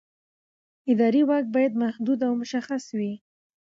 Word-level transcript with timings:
اداري 0.91 1.21
واک 1.29 1.45
باید 1.55 1.73
محدود 1.83 2.19
او 2.27 2.33
مشخص 2.41 2.83
وي. 2.97 3.13